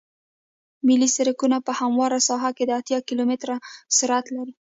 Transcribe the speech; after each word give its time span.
ملي 0.87 1.09
سرکونه 1.15 1.57
په 1.67 1.71
همواره 1.79 2.19
ساحه 2.27 2.51
کې 2.57 2.63
د 2.65 2.71
اتیا 2.79 2.99
کیلومتره 3.07 3.55
سرعت 3.97 4.25
لري 4.35 4.53